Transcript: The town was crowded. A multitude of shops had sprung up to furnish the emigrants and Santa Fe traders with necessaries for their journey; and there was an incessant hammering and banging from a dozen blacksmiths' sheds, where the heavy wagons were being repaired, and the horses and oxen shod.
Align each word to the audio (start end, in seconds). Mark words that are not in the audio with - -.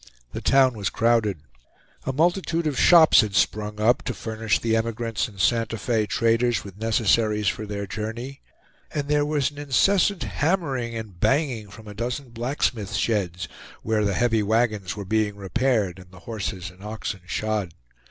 The 0.31 0.41
town 0.41 0.73
was 0.73 0.89
crowded. 0.89 1.41
A 2.07 2.11
multitude 2.11 2.65
of 2.65 2.79
shops 2.79 3.21
had 3.21 3.35
sprung 3.35 3.79
up 3.79 4.01
to 4.05 4.15
furnish 4.15 4.57
the 4.57 4.75
emigrants 4.75 5.27
and 5.27 5.39
Santa 5.39 5.77
Fe 5.77 6.07
traders 6.07 6.63
with 6.63 6.79
necessaries 6.79 7.47
for 7.47 7.67
their 7.67 7.85
journey; 7.85 8.41
and 8.91 9.07
there 9.07 9.27
was 9.27 9.51
an 9.51 9.59
incessant 9.59 10.23
hammering 10.23 10.95
and 10.95 11.19
banging 11.19 11.69
from 11.69 11.87
a 11.87 11.93
dozen 11.93 12.29
blacksmiths' 12.31 12.95
sheds, 12.95 13.47
where 13.83 14.03
the 14.03 14.15
heavy 14.15 14.41
wagons 14.41 14.95
were 14.97 15.05
being 15.05 15.35
repaired, 15.35 15.99
and 15.99 16.09
the 16.09 16.21
horses 16.21 16.71
and 16.71 16.83
oxen 16.83 17.21
shod. 17.27 17.75